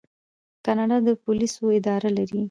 کاناډا 0.65 0.97
د 1.07 1.09
پولیسو 1.23 1.63
اداره 1.79 2.09
لري. 2.17 2.39